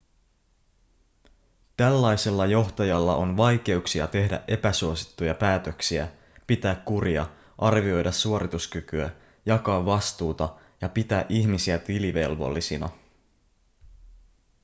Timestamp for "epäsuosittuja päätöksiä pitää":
4.47-6.75